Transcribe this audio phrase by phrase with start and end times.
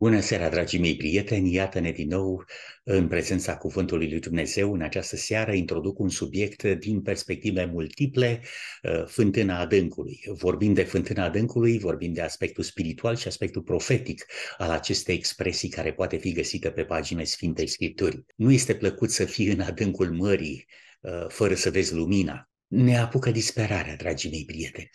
[0.00, 1.52] Bună seara, dragii mei prieteni!
[1.52, 2.44] Iată-ne din nou
[2.82, 4.72] în prezența Cuvântului lui Dumnezeu.
[4.72, 8.40] În această seară introduc un subiect din perspective multiple,
[8.82, 10.20] uh, fântâna adâncului.
[10.26, 14.26] Vorbim de fântâna adâncului, vorbim de aspectul spiritual și aspectul profetic
[14.58, 18.26] al acestei expresii care poate fi găsită pe paginile Sfintei Scripturii.
[18.36, 20.66] Nu este plăcut să fii în adâncul mării
[21.00, 22.50] uh, fără să vezi lumina.
[22.66, 24.90] Ne apucă disperarea, dragii mei prieteni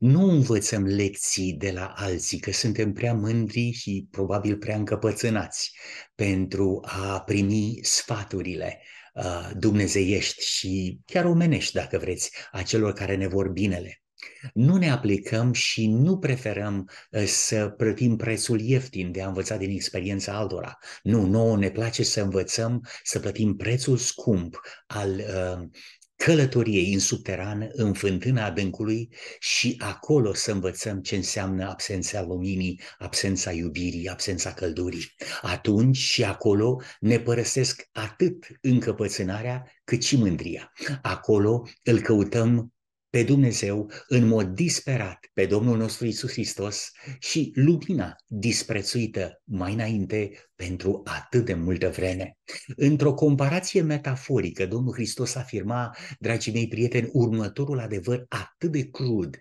[0.00, 5.78] nu învățăm lecții de la alții, că suntem prea mândri și probabil prea încăpățânați
[6.14, 8.82] pentru a primi sfaturile
[9.14, 14.02] uh, dumnezeiești și chiar omenești, dacă vreți, a celor care ne vor binele.
[14.54, 19.70] Nu ne aplicăm și nu preferăm uh, să plătim prețul ieftin de a învăța din
[19.70, 20.78] experiența altora.
[21.02, 25.68] Nu, nouă ne place să învățăm să plătim prețul scump al uh,
[26.24, 33.52] călătoriei în subteran, în fântâna adâncului și acolo să învățăm ce înseamnă absența luminii, absența
[33.52, 35.14] iubirii, absența căldurii.
[35.40, 40.72] Atunci și acolo ne părăsesc atât încăpățânarea cât și mândria.
[41.02, 42.72] Acolo îl căutăm
[43.10, 50.30] pe Dumnezeu în mod disperat, pe Domnul nostru Isus Hristos și lumina disprețuită mai înainte
[50.54, 52.36] pentru atât de multă vreme.
[52.76, 59.38] Într-o comparație metaforică, Domnul Hristos afirma, dragii mei prieteni, următorul adevăr atât de crud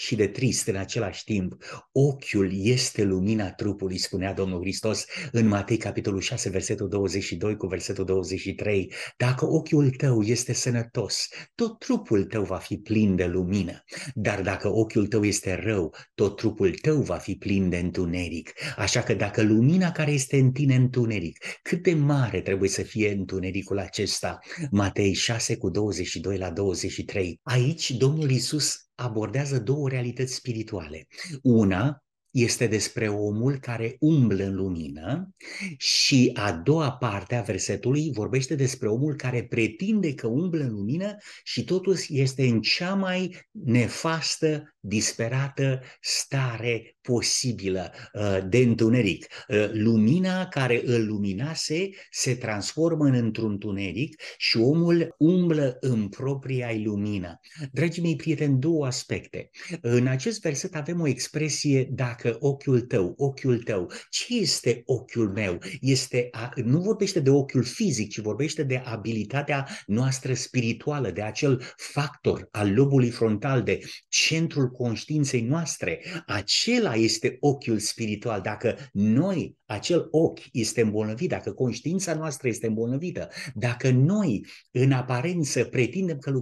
[0.00, 1.56] și de trist în același timp.
[1.92, 8.04] Ochiul este lumina trupului, spunea Domnul Hristos în Matei capitolul 6, versetul 22 cu versetul
[8.04, 8.92] 23.
[9.16, 13.84] Dacă ochiul tău este sănătos, tot trupul tău va fi plin de lumină.
[14.14, 18.52] Dar dacă ochiul tău este rău, tot trupul tău va fi plin de întuneric.
[18.76, 23.10] Așa că dacă lumina care este în tine întuneric, cât de mare trebuie să fie
[23.10, 24.38] întunericul acesta?
[24.70, 27.40] Matei 6 cu 22 la 23.
[27.42, 31.06] Aici Domnul Isus abordează două realități spirituale.
[31.42, 35.34] Una este despre omul care umblă în lumină
[35.76, 41.16] și a doua parte a versetului vorbește despre omul care pretinde că umblă în lumină
[41.42, 49.26] și totuși este în cea mai nefastă, disperată stare posibilă uh, de întuneric.
[49.48, 56.70] Uh, lumina care îl luminase se transformă în într-un întuneric și omul umblă în propria
[56.84, 57.40] lumină.
[57.72, 59.50] Dragii mei prieteni, două aspecte.
[59.80, 63.92] În acest verset avem o expresie dacă ochiul tău, ochiul tău.
[64.10, 65.58] Ce este ochiul meu?
[65.80, 71.62] Este a, nu vorbește de ochiul fizic, ci vorbește de abilitatea noastră spirituală, de acel
[71.76, 76.00] factor al lobului frontal, de centrul conștiinței noastre.
[76.26, 78.40] Acela acela este ochiul spiritual.
[78.40, 85.64] Dacă noi, acel ochi este îmbolnăvit, dacă conștiința noastră este îmbolnăvită, dacă noi, în aparență,
[85.64, 86.32] pretindem că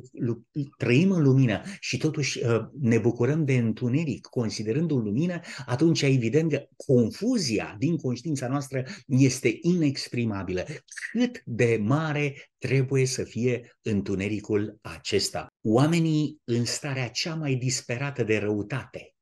[0.76, 6.62] trăim în lumină și totuși uh, ne bucurăm de întuneric, considerându-l lumină, atunci evident că
[6.76, 10.64] confuzia din conștiința noastră este inexprimabilă.
[11.12, 15.46] Cât de mare trebuie să fie întunericul acesta.
[15.60, 19.14] Oamenii în starea cea mai disperată de răutate,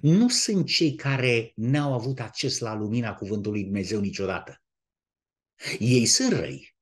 [0.00, 4.62] nu sunt cei care n-au avut acces la lumina cuvântului Dumnezeu niciodată.
[5.78, 6.76] Ei sunt răi,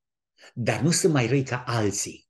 [0.54, 2.28] dar nu sunt mai răi ca alții.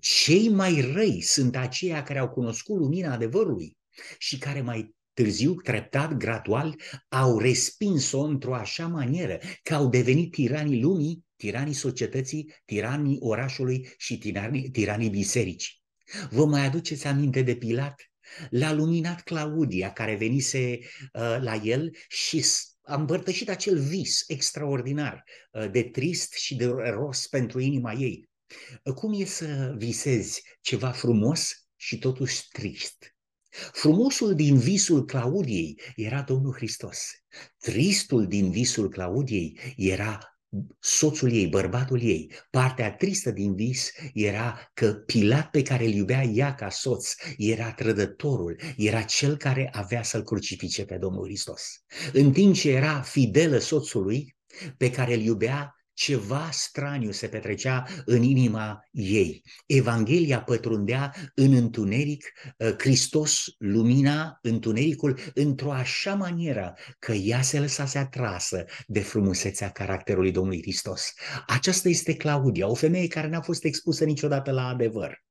[0.00, 3.76] Cei mai răi sunt aceia care au cunoscut lumina adevărului
[4.18, 10.82] și care mai târziu, treptat, gradual, au respins-o într-o așa manieră că au devenit tiranii
[10.82, 15.82] lumii, tiranii societății, tiranii orașului și tiranii, tiranii bisericii.
[16.30, 18.10] Vă mai aduceți aminte de Pilat?
[18.50, 22.44] L-a luminat Claudia, care venise uh, la el și
[22.82, 28.28] a împărtășit acel vis extraordinar uh, de trist și de ros pentru inima ei.
[28.82, 33.14] Uh, cum e să visezi ceva frumos și totuși trist?
[33.72, 37.10] Frumosul din visul Claudiei era Domnul Hristos.
[37.58, 40.33] Tristul din visul Claudiei era
[40.80, 42.30] soțul ei, bărbatul ei.
[42.50, 47.72] Partea tristă din vis era că Pilat pe care îl iubea ea ca soț era
[47.72, 51.62] trădătorul, era cel care avea să-l crucifice pe Domnul Hristos.
[52.12, 54.36] În timp ce era fidelă soțului
[54.76, 59.42] pe care îl iubea, ceva straniu se petrecea în inima ei.
[59.66, 67.98] Evanghelia pătrundea în întuneric, uh, Hristos lumina întunericul într-o așa manieră că ea se lăsase
[67.98, 71.12] atrasă de frumusețea caracterului Domnului Hristos.
[71.46, 75.22] Aceasta este Claudia, o femeie care n-a fost expusă niciodată la adevăr.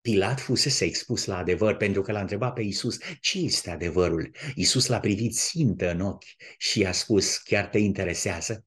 [0.00, 4.30] Pilat fusese expus la adevăr pentru că l-a întrebat pe Isus ce este adevărul.
[4.54, 6.24] Isus l-a privit țintă în ochi
[6.58, 8.66] și a spus, chiar te interesează?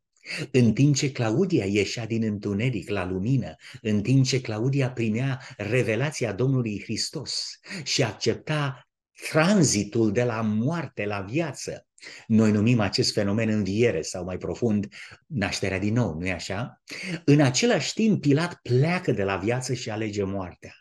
[0.51, 6.33] În timp ce Claudia ieșea din întuneric la lumină, în timp ce Claudia primea revelația
[6.33, 8.87] Domnului Hristos și accepta
[9.29, 11.85] tranzitul de la moarte la viață,
[12.27, 14.87] Noi numim acest fenomen înviere sau mai profund
[15.25, 16.81] nașterea din nou, nu-i așa?
[17.25, 20.75] În același timp, Pilat pleacă de la viață și alege moartea.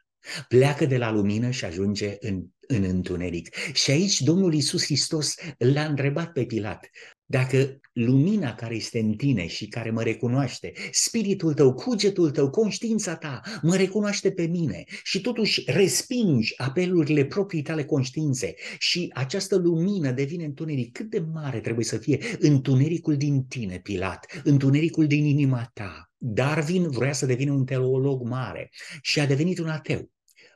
[0.48, 3.54] Pleacă de la lumină și ajunge în, în întuneric.
[3.72, 6.88] Și aici Domnul Isus Hristos l-a întrebat pe Pilat,
[7.30, 13.16] dacă lumina care este în tine și care mă recunoaște, spiritul tău, cugetul tău, conștiința
[13.16, 20.10] ta, mă recunoaște pe mine și totuși respingi apelurile proprii tale conștiințe și această lumină
[20.10, 25.70] devine întuneric, cât de mare trebuie să fie întunericul din tine, Pilat, întunericul din inima
[25.72, 26.10] ta.
[26.16, 28.70] Darwin vrea să devină un teolog mare
[29.02, 30.10] și a devenit un ateu.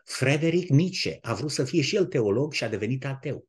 [0.04, 3.48] Frederic Nietzsche a vrut să fie și el teolog și a devenit ateu.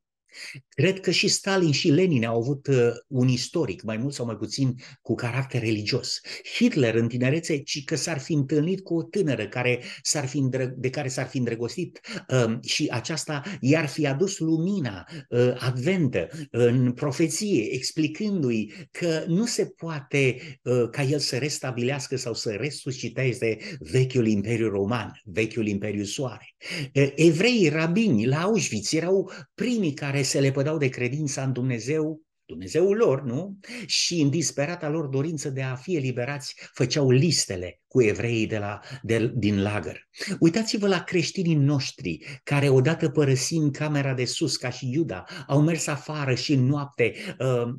[0.69, 4.35] Cred că și Stalin și Lenin au avut uh, un istoric, mai mult sau mai
[4.35, 6.21] puțin cu caracter religios.
[6.55, 10.73] Hitler în tinerețe, ci că s-ar fi întâlnit cu o tânără care s-ar fi îndră,
[10.77, 11.99] de care s-ar fi îndrăgostit
[12.29, 19.65] uh, și aceasta i-ar fi adus lumina uh, adventă în profeție, explicându-i că nu se
[19.65, 26.54] poate uh, ca el să restabilească sau să resusciteze vechiul Imperiu Roman, vechiul Imperiu Soare.
[26.93, 32.97] Uh, evreii rabini la Auschwitz erau primii care se lepădau de credința în Dumnezeu, Dumnezeul
[32.97, 33.57] lor, nu?
[33.85, 38.79] Și în disperata lor dorință de a fi eliberați, făceau listele cu evreii de la,
[39.01, 40.07] de, din lagăr.
[40.39, 45.87] Uitați-vă la creștinii noștri, care odată părăsind camera de sus, ca și Iuda, au mers
[45.87, 47.73] afară și în noapte uh,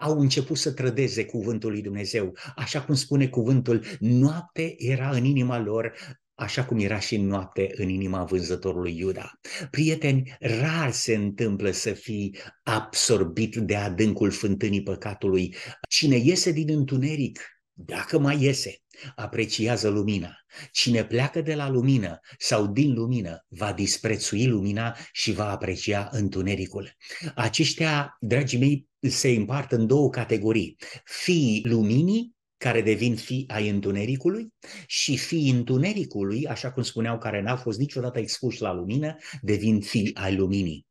[0.00, 2.36] au început să trădeze cuvântul lui Dumnezeu.
[2.56, 5.92] Așa cum spune cuvântul, noapte era în inima lor
[6.36, 9.32] așa cum era și în noapte în inima vânzătorului Iuda.
[9.70, 15.54] Prieteni, rar se întâmplă să fii absorbit de adâncul fântânii păcatului.
[15.88, 17.40] Cine iese din întuneric,
[17.72, 18.82] dacă mai iese,
[19.14, 20.36] apreciază lumina.
[20.72, 26.92] Cine pleacă de la lumină sau din lumină va disprețui lumina și va aprecia întunericul.
[27.34, 30.76] Aceștia, dragii mei, se împart în două categorii.
[31.04, 34.48] Fii luminii care devin fii ai întunericului
[34.86, 40.14] și fii întunericului, așa cum spuneau, care n-au fost niciodată expuși la lumină, devin fii
[40.14, 40.86] ai luminii.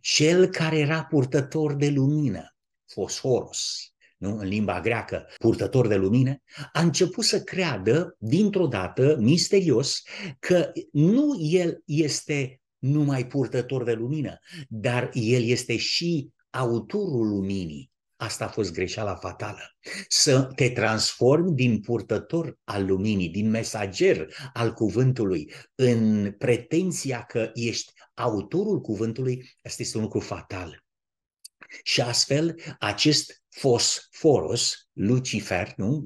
[0.00, 2.54] Cel care era purtător de lumină,
[2.86, 4.36] fosforos, nu?
[4.36, 6.36] în limba greacă, purtător de lumină,
[6.72, 10.02] a început să creadă dintr-o dată, misterios,
[10.38, 14.38] că nu el este numai purtător de lumină,
[14.68, 17.89] dar el este și autorul luminii.
[18.20, 19.76] Asta a fost greșeala fatală.
[20.08, 27.92] Să te transformi din purtător al luminii, din mesager al cuvântului, în pretenția că ești
[28.14, 30.84] autorul cuvântului, asta este un lucru fatal.
[31.82, 36.02] Și astfel, acest fosforos, Lucifer, nu?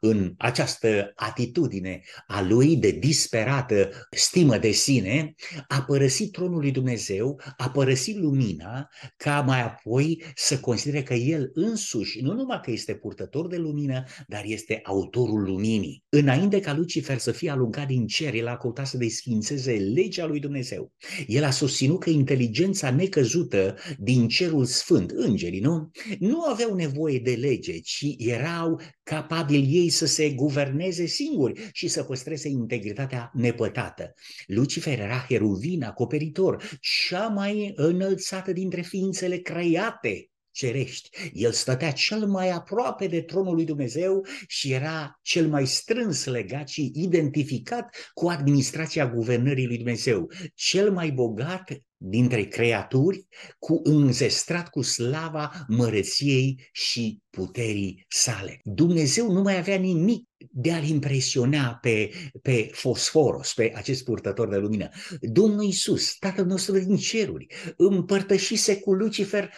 [0.00, 5.34] în această atitudine a lui de disperată stimă de sine,
[5.68, 11.50] a părăsit tronul lui Dumnezeu, a părăsit lumina, ca mai apoi să considere că el
[11.52, 16.04] însuși, nu numai că este purtător de lumină, dar este autorul luminii.
[16.08, 20.40] Înainte ca Lucifer să fie alungat din cer, el a căutat să desfințeze legea lui
[20.40, 20.92] Dumnezeu.
[21.26, 25.90] El a susținut că inteligența necăzută din cerul sfânt, îngerii, nu?
[26.18, 32.02] Nu aveau nevoie de lege, ci erau capabili ei să se guverneze singuri și să
[32.02, 34.14] păstreze integritatea nepătată.
[34.46, 41.08] Lucifer era heruvin, acoperitor, cea mai înălțată dintre ființele create cerești.
[41.32, 46.68] El stătea cel mai aproape de tronul lui Dumnezeu și era cel mai strâns legat
[46.68, 50.30] și identificat cu administrația guvernării lui Dumnezeu.
[50.54, 53.26] Cel mai bogat dintre creaturi,
[53.58, 58.60] cu înzestrat cu slava mărăției și puterii sale.
[58.62, 62.10] Dumnezeu nu mai avea nimic de a-l impresiona pe,
[62.42, 64.88] pe fosforos, pe acest purtător de lumină.
[65.20, 69.50] Domnul Iisus, Tatăl nostru din ceruri, împărtășise cu Lucifer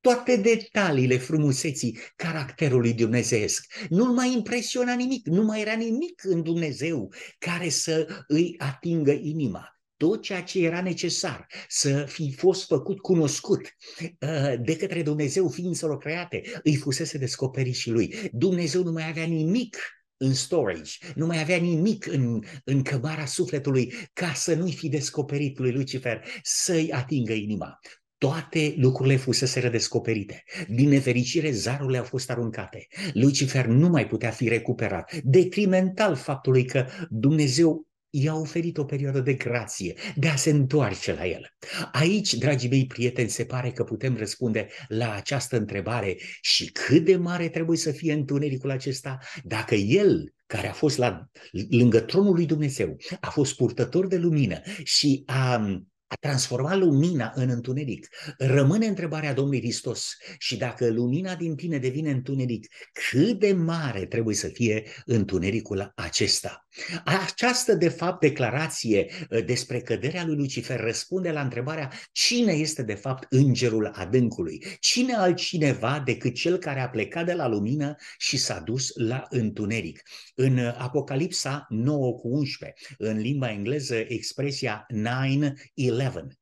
[0.00, 3.66] toate detaliile frumuseții caracterului dumnezeesc.
[3.88, 9.80] Nu-l mai impresiona nimic, nu mai era nimic în Dumnezeu care să îi atingă inima
[9.96, 15.98] tot ceea ce era necesar să fi fost făcut cunoscut uh, de către Dumnezeu ființelor
[15.98, 18.14] create, îi fusese descoperit și lui.
[18.32, 19.76] Dumnezeu nu mai avea nimic
[20.16, 25.58] în storage, nu mai avea nimic în, în cămara sufletului ca să nu-i fi descoperit
[25.58, 27.78] lui Lucifer să-i atingă inima
[28.20, 30.44] toate lucrurile fusese redescoperite.
[30.68, 32.86] Din nefericire, zarurile au fost aruncate.
[33.12, 35.14] Lucifer nu mai putea fi recuperat.
[35.22, 41.26] Detrimental faptului că Dumnezeu i-a oferit o perioadă de grație, de a se întoarce la
[41.26, 41.54] el.
[41.92, 47.16] Aici, dragii mei prieteni, se pare că putem răspunde la această întrebare și cât de
[47.16, 51.28] mare trebuie să fie întunericul acesta dacă el care a fost la,
[51.70, 55.66] lângă tronul lui Dumnezeu, a fost purtător de lumină și a
[56.12, 58.08] a transforma lumina în întuneric.
[58.38, 62.66] Rămâne întrebarea Domnului Hristos și dacă lumina din tine devine întuneric,
[63.10, 66.66] cât de mare trebuie să fie întunericul acesta?
[67.04, 72.94] Această, de fapt, declarație uh, despre căderea lui Lucifer răspunde la întrebarea cine este, de
[72.94, 74.64] fapt, îngerul adâncului?
[74.80, 80.02] Cine altcineva decât cel care a plecat de la lumină și s-a dus la întuneric?
[80.34, 84.98] În uh, Apocalipsa 9 cu 11, în limba engleză, expresia 9-11,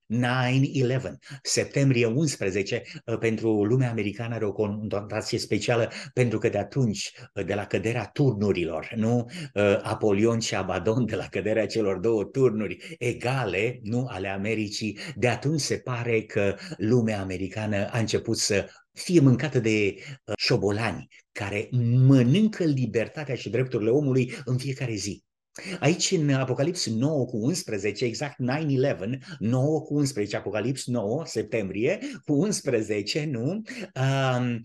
[0.06, 7.12] 9-11, septembrie 11, uh, pentru lumea americană are o conotație specială pentru că de atunci,
[7.34, 9.26] uh, de la căderea turnurilor, nu?
[9.54, 15.28] Uh, Apolion și Abadon, de la căderea celor două turnuri egale, nu, ale Americii, de
[15.28, 19.94] atunci se pare că lumea americană a început să fie mâncată de
[20.36, 21.68] șobolani care
[22.06, 25.27] mănâncă libertatea și drepturile omului în fiecare zi.
[25.80, 32.32] Aici în Apocalips 9 cu 11, exact 9-11, 9 cu 11, Apocalips 9, septembrie, cu
[32.32, 33.62] 11, nu?
[33.94, 34.60] Um,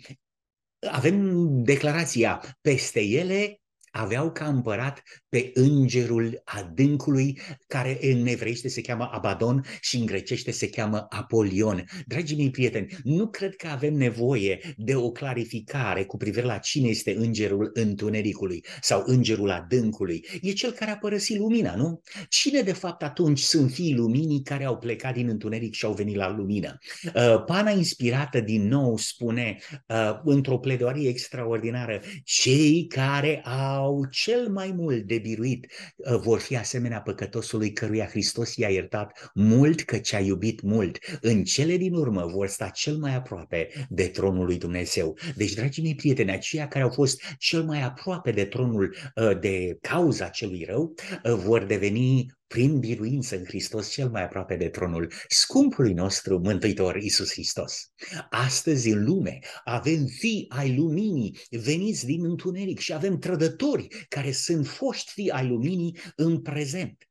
[0.91, 3.62] avem declarația, peste ele
[3.95, 10.51] aveau ca împărat pe îngerul adâncului, care în evreiește se cheamă Abadon și în grecește
[10.51, 11.83] se cheamă Apolion.
[12.05, 16.87] Dragii mei prieteni, nu cred că avem nevoie de o clarificare cu privire la cine
[16.87, 20.25] este îngerul întunericului sau îngerul adâncului.
[20.41, 22.01] E cel care a părăsit lumina, nu?
[22.29, 26.15] Cine de fapt atunci sunt fiii luminii care au plecat din întuneric și au venit
[26.15, 26.77] la lumină?
[27.05, 29.57] Uh, Pana inspirată din nou spune
[29.87, 36.57] uh, într-o pledoarie extraordinară, cei care au cel mai mult de biruit uh, vor fi
[36.57, 40.97] asemenea păcătosului căruia Hristos i-a iertat mult că ce a iubit mult.
[41.21, 45.17] În cele din urmă vor sta cel mai aproape de tronul lui Dumnezeu.
[45.35, 49.77] Deci, dragii mei prieteni, aceia care au fost cel mai aproape de tronul uh, de
[49.81, 55.11] cauza celui rău uh, vor deveni prin biruință în Hristos cel mai aproape de tronul
[55.27, 57.91] scumpului nostru Mântuitor Isus Hristos.
[58.29, 64.67] Astăzi în lume avem fii ai luminii veniți din întuneric și avem trădători care sunt
[64.67, 67.09] foști fii ai luminii în prezent.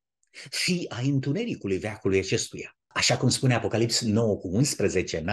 [0.50, 2.76] Fii ai întunericului veacului acestuia.
[2.94, 5.24] Așa cum spune Apocalips 9 cu 11,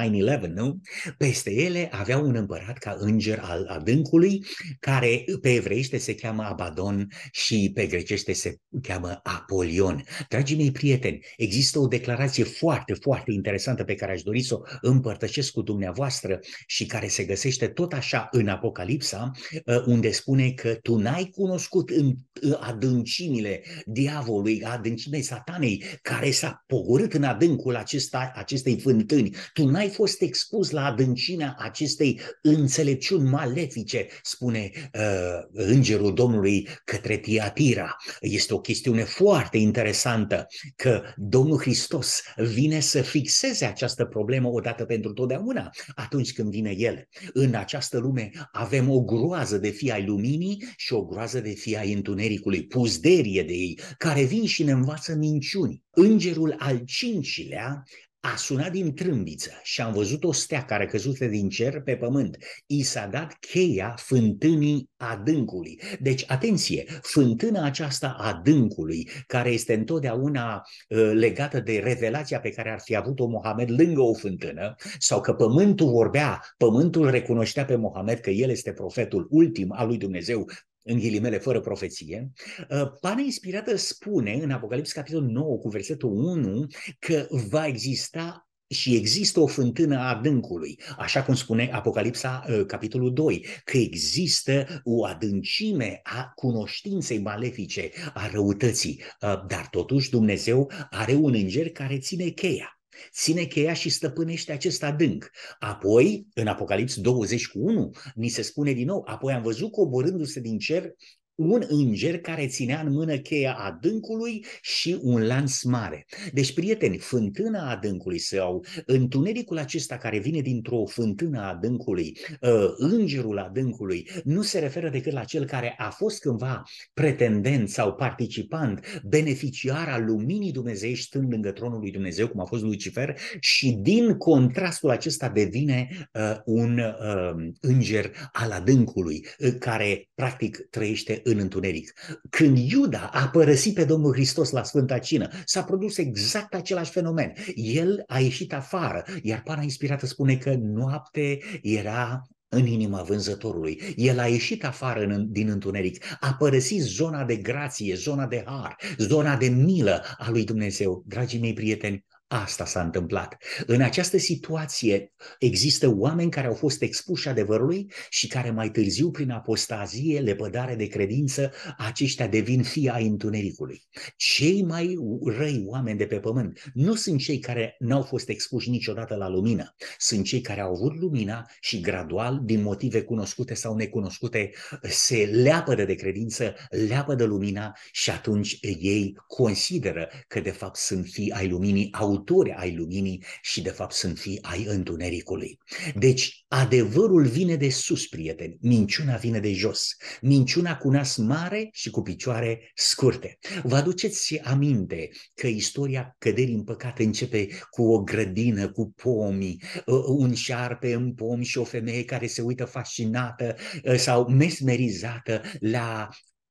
[0.48, 0.82] 9-11, nu?
[1.18, 4.46] Peste ele avea un împărat ca înger al adâncului,
[4.80, 10.04] care pe evreiește se cheamă Abadon și pe grecește se cheamă Apolion.
[10.30, 14.62] Dragii mei prieteni, există o declarație foarte, foarte interesantă pe care aș dori să o
[14.82, 19.32] împărtășesc cu dumneavoastră și care se găsește tot așa în Apocalipsa,
[19.66, 22.16] uh, unde spune că tu n-ai cunoscut în
[22.60, 29.36] adâncimile diavolului, adâncimile satanei, care s-a pogorât în adânc adâncul acesta, acestei fântâni.
[29.54, 37.96] Tu n-ai fost expus la adâncimea acestei înțelepciuni malefice, spune uh, îngerul Domnului către Tiatira.
[38.20, 45.14] Este o chestiune foarte interesantă că Domnul Hristos vine să fixeze această problemă odată pentru
[45.14, 47.08] totdeauna atunci când vine El.
[47.34, 51.78] În această lume avem o groază de fii ai luminii și o groază de fii
[51.78, 55.84] ai întunericului, puzderie de ei, care vin și ne învață minciuni.
[55.92, 57.84] Îngerul al cincilea
[58.22, 62.38] a sunat din trâmbiță și am văzut o stea care căzuse din cer pe pământ.
[62.66, 65.82] I s-a dat cheia fântânii adâncului.
[66.00, 70.56] Deci, atenție, fântâna aceasta adâncului, care este întotdeauna
[70.90, 75.34] uh, legată de revelația pe care ar fi avut-o Mohamed lângă o fântână, sau că
[75.34, 80.50] pământul vorbea, pământul recunoștea pe Mohamed că el este profetul ultim al lui Dumnezeu,
[80.84, 82.32] în ghilimele, fără profeție,
[82.70, 86.68] uh, Pana inspirată spune în Apocalips capitolul 9 cu versetul 1
[87.00, 93.14] că va exista și există o fântână a adâncului, așa cum spune Apocalipsa uh, capitolul
[93.14, 101.14] 2, că există o adâncime a cunoștinței malefice, a răutății, uh, dar totuși Dumnezeu are
[101.14, 102.79] un înger care ține cheia
[103.12, 105.32] ține cheia și stăpânește acest adânc.
[105.60, 110.40] Apoi, în Apocalips 20 cu 1, ni se spune din nou, apoi am văzut coborându-se
[110.40, 110.94] din cer
[111.40, 116.06] un înger care ținea în mână cheia adâncului și un lanț mare.
[116.34, 124.10] Deci, prieteni, fântâna adâncului sau întunericul acesta care vine dintr-o fântână adâncului, uh, îngerul adâncului,
[124.24, 130.06] nu se referă decât la cel care a fost cândva pretendent sau participant, beneficiar al
[130.06, 135.30] luminii dumnezeiești stând lângă tronul lui Dumnezeu, cum a fost Lucifer, și din contrastul acesta
[135.30, 141.94] devine uh, un uh, înger al adâncului, uh, care practic trăiește în întuneric.
[142.30, 147.34] Când Iuda a părăsit pe Domnul Hristos la Sfânta Cină, s-a produs exact același fenomen.
[147.56, 153.82] El a ieșit afară, iar pana inspirată spune că noapte era în inima vânzătorului.
[153.96, 158.76] El a ieșit afară în, din întuneric, a părăsit zona de grație, zona de har,
[158.98, 161.04] zona de milă a lui Dumnezeu.
[161.08, 163.38] Dragii mei prieteni, asta s-a întâmplat.
[163.66, 169.30] În această situație există oameni care au fost expuși adevărului și care mai târziu, prin
[169.30, 173.82] apostazie, lepădare de credință, aceștia devin fii ai întunericului.
[174.16, 179.16] Cei mai răi oameni de pe pământ nu sunt cei care n-au fost expuși niciodată
[179.16, 184.52] la lumină, sunt cei care au avut lumina și gradual, din motive cunoscute sau necunoscute,
[184.82, 191.32] se leapădă de credință, leapădă lumina și atunci ei consideră că de fapt sunt fii
[191.32, 195.58] ai luminii, autori ai luminii și de fapt sunt fii ai întunericului.
[195.96, 199.96] Deci adevărul vine de sus, prieteni, minciuna vine de jos.
[200.22, 203.38] Minciuna cu nas mare și cu picioare scurte.
[203.64, 209.58] Vă aduceți aminte că istoria căderii în păcat începe cu o grădină, cu pomi,
[209.88, 215.42] ă, un șarpe în pom și o femeie care se uită fascinată ă, sau mesmerizată
[215.60, 216.10] la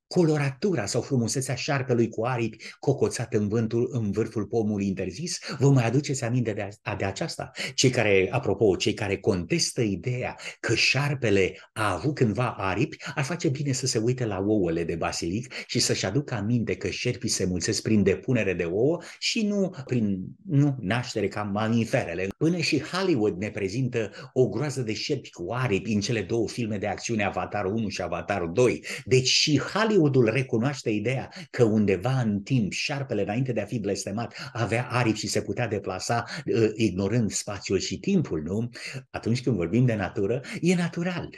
[0.09, 5.87] coloratura sau frumusețea șarpelui cu aripi cocoțat în, vântul, în vârful pomului interzis, vă mai
[5.87, 7.51] aduceți aminte de, a, de aceasta?
[7.75, 13.49] Cei care, apropo, cei care contestă ideea că șarpele a avut cândva aripi, ar face
[13.49, 17.45] bine să se uite la ouăle de basilic și să-și aducă aminte că șerpii se
[17.45, 22.29] mulțesc prin depunere de ouă și nu prin nu, naștere ca mamiferele.
[22.37, 26.79] Până și Hollywood ne prezintă o groază de șerpi cu aripi în cele două filme
[26.79, 28.85] de acțiune Avatar 1 și Avatar 2.
[29.05, 33.79] Deci și Hollywood Hollywoodul recunoaște ideea că undeva în timp șarpele, înainte de a fi
[33.79, 38.69] blestemat, avea aripi și se putea deplasa uh, ignorând spațiul și timpul, nu?
[39.11, 41.29] Atunci când vorbim de natură, e natural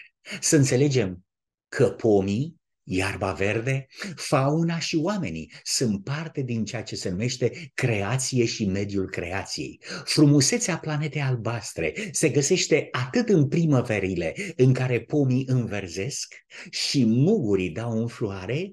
[0.41, 1.25] să înțelegem
[1.69, 2.60] că pomii
[2.93, 9.09] Iarba verde, fauna și oamenii sunt parte din ceea ce se numește creație și mediul
[9.11, 9.81] creației.
[10.05, 16.35] Frumusețea planetei albastre se găsește atât în primăverile în care pomii înverzesc
[16.71, 18.73] și mugurii dau în floare,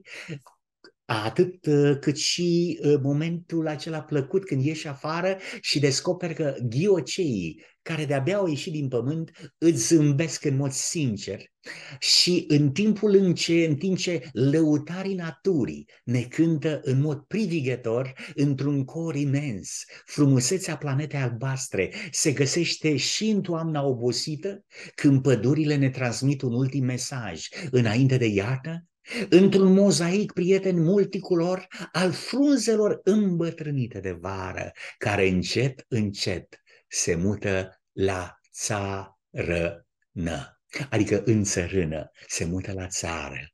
[1.10, 7.62] atât uh, cât și uh, momentul acela plăcut când ieși afară și descoperi că ghioceii
[7.82, 11.42] care de-abia au ieșit din pământ îți zâmbesc în mod sincer.
[12.00, 18.14] Și în timpul în ce, în timp ce lăutarii naturii ne cântă în mod privighetor
[18.36, 25.90] într-un cor imens, frumusețea planetei albastre se găsește și în toamna obosită, când pădurile ne
[25.90, 28.87] transmit un ultim mesaj înainte de iarnă,
[29.30, 38.40] într-un mozaic, prieten multicolor, al frunzelor îmbătrânite de vară, care încet, încet se mută la
[38.54, 39.88] țară
[40.90, 43.52] adică în țărână, se mută la țară.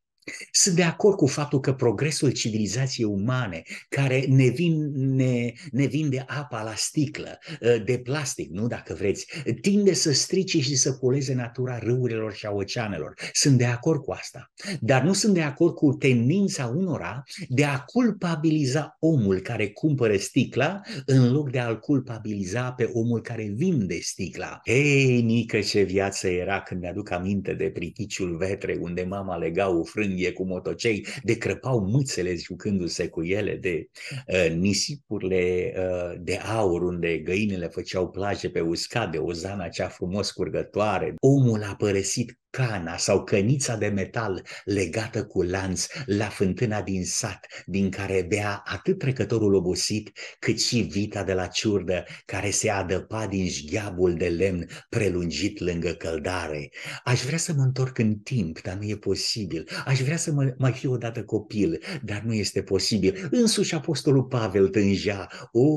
[0.51, 6.23] Sunt de acord cu faptul că progresul civilizației umane, care ne, vin, ne, ne vinde
[6.27, 9.27] apa la sticlă, ă, de plastic, nu dacă vreți,
[9.61, 13.13] tinde să strice și să poleze natura râurilor și a oceanelor.
[13.33, 14.51] Sunt de acord cu asta.
[14.79, 20.81] Dar nu sunt de acord cu tendința unora de a culpabiliza omul care cumpără sticla
[21.05, 24.59] în loc de a-l culpabiliza pe omul care vinde sticla.
[24.63, 29.83] Ei, nică ce viață era când mi-aduc aminte de priticiul vetre unde mama lega o
[29.83, 33.89] frână mângâie cu motocei, de crăpau mâțele jucându-se cu ele, de
[34.27, 40.31] uh, nisipurile uh, de aur unde găinile făceau plaje pe uscade, o zana cea frumos
[40.31, 41.13] curgătoare.
[41.19, 47.47] Omul a părăsit cana sau cănița de metal legată cu lanț la fântâna din sat,
[47.65, 53.27] din care bea atât trecătorul obosit, cât și vita de la ciurdă, care se adăpa
[53.27, 56.69] din șgheabul de lemn prelungit lângă căldare.
[57.03, 59.67] Aș vrea să mă întorc în timp, dar nu e posibil.
[59.85, 63.27] Aș vrea să mă, mai fiu odată copil, dar nu este posibil.
[63.31, 65.27] Însuși Apostolul Pavel tângea.
[65.51, 65.67] O,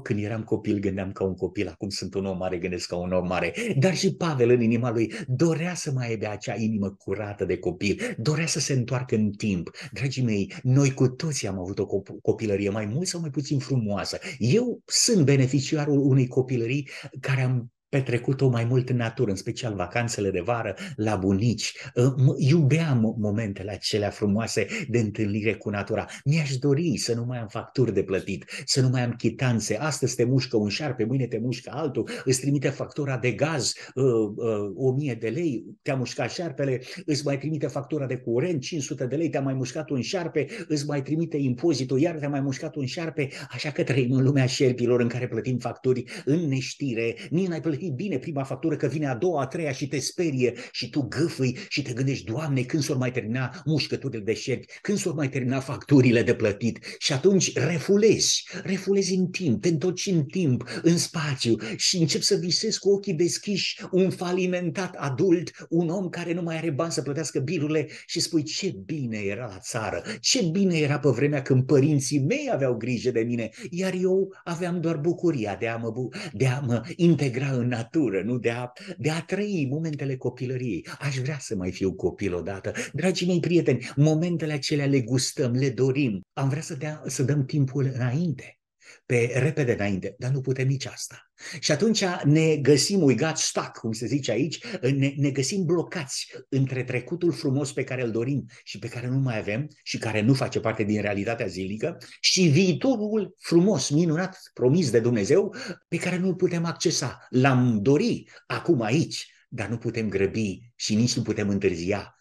[0.00, 3.12] când eram copil gândeam ca un copil, acum sunt un om mare, gândesc ca un
[3.12, 3.54] om mare.
[3.78, 7.58] Dar și Pavel în inima lui dorea să mai aibă de acea inimă curată de
[7.58, 9.70] copil, dorea să se întoarcă în timp.
[9.92, 11.86] Dragii mei, noi cu toții am avut o
[12.22, 14.18] copilărie mai mult sau mai puțin frumoasă.
[14.38, 16.88] Eu sunt beneficiarul unei copilării
[17.20, 21.76] care am petrecut-o mai mult în natură, în special vacanțele de vară la bunici.
[21.96, 26.06] Ă, iubeam momentele acelea frumoase de întâlnire cu natura.
[26.24, 29.76] Mi-aș dori să nu mai am facturi de plătit, să nu mai am chitanțe.
[29.76, 34.04] Astăzi te mușcă un șarpe, mâine te mușcă altul, îți trimite factura de gaz, uh,
[34.36, 39.16] uh, 1000 de lei, te-a mușcat șarpele, îți mai trimite factura de curent, 500 de
[39.16, 42.86] lei, te-a mai mușcat un șarpe, îți mai trimite impozitul, iar te-a mai mușcat un
[42.86, 47.60] șarpe, așa că trăim în lumea șerpilor în care plătim facturi în neștire, nici n-ai
[47.60, 50.90] plătit plătit bine prima factură, că vine a doua, a treia și te sperie și
[50.90, 55.14] tu gâfâi și te gândești, Doamne, când s-or mai termina mușcăturile de șerpi, când s-or
[55.14, 56.78] mai termina facturile de plătit?
[56.98, 62.34] Și atunci refulezi, refulezi în timp, te întorci în timp, în spațiu și începi să
[62.34, 67.02] visezi cu ochii deschiși un falimentat adult, un om care nu mai are bani să
[67.02, 71.64] plătească bilurile și spui ce bine era la țară, ce bine era pe vremea când
[71.66, 75.92] părinții mei aveau grijă de mine, iar eu aveam doar bucuria de a mă,
[76.32, 80.86] de a mă integra în natură, nu de a, de a trăi momentele copilăriei.
[81.00, 82.72] Aș vrea să mai fiu copil odată.
[82.92, 86.20] Dragii mei prieteni, momentele acelea le gustăm, le dorim.
[86.32, 88.58] Am vrea să, dea, să dăm timpul înainte
[89.06, 91.30] pe repede înainte, dar nu putem nici asta.
[91.60, 96.32] Și atunci ne găsim, we got stuck, cum se zice aici, ne, ne găsim blocați
[96.48, 100.20] între trecutul frumos pe care îl dorim și pe care nu mai avem și care
[100.20, 105.54] nu face parte din realitatea zilnică și viitorul frumos, minunat, promis de Dumnezeu,
[105.88, 107.26] pe care nu-l putem accesa.
[107.30, 112.14] L-am dori acum aici, dar nu putem grăbi și nici nu putem întârzia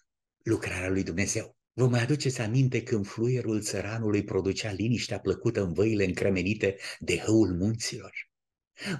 [0.43, 1.57] lucrarea lui Dumnezeu.
[1.75, 7.53] Vă mai aduceți aminte când fluierul țăranului producea liniștea plăcută în văile încremenite de hăul
[7.53, 8.31] munților?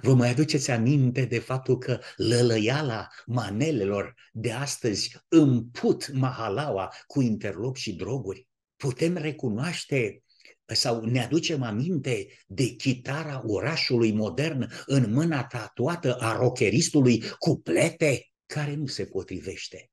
[0.02, 7.76] Vă mai aduceți aminte de faptul că lălăiala manelelor de astăzi împut mahalaua cu interlop
[7.76, 8.48] și droguri?
[8.76, 10.22] Putem recunoaște
[10.66, 18.32] sau ne aducem aminte de chitara orașului modern în mâna tatuată a rocheristului cu plete
[18.46, 19.88] care nu se potrivește